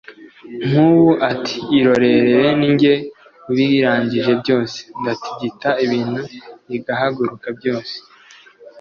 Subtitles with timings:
[0.67, 2.93] Nkuba ati: "Irorerere ni jye
[3.49, 6.21] ubirangije byose, ndatigita ibintu
[6.69, 7.95] bigahaguruka byose